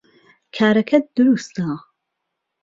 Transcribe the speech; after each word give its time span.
کارەکەت 0.55 1.05
دروستە 1.15 1.69